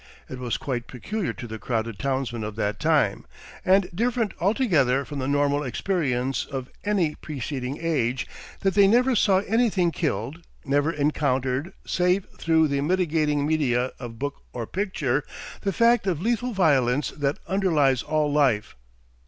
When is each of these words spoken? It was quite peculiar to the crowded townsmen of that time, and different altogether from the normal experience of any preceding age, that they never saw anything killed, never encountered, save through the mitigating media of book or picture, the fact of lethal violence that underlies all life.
It 0.27 0.39
was 0.39 0.57
quite 0.57 0.87
peculiar 0.87 1.31
to 1.33 1.45
the 1.45 1.59
crowded 1.59 1.99
townsmen 1.99 2.43
of 2.43 2.55
that 2.55 2.79
time, 2.79 3.23
and 3.63 3.87
different 3.93 4.33
altogether 4.39 5.05
from 5.05 5.19
the 5.19 5.27
normal 5.27 5.61
experience 5.61 6.43
of 6.43 6.71
any 6.83 7.13
preceding 7.13 7.77
age, 7.79 8.25
that 8.61 8.73
they 8.73 8.87
never 8.87 9.15
saw 9.15 9.41
anything 9.41 9.91
killed, 9.91 10.41
never 10.65 10.91
encountered, 10.91 11.73
save 11.85 12.25
through 12.39 12.67
the 12.69 12.81
mitigating 12.81 13.45
media 13.45 13.91
of 13.99 14.17
book 14.17 14.41
or 14.53 14.65
picture, 14.65 15.23
the 15.61 15.71
fact 15.71 16.07
of 16.07 16.19
lethal 16.19 16.51
violence 16.51 17.11
that 17.11 17.37
underlies 17.47 18.01
all 18.01 18.33
life. 18.33 18.75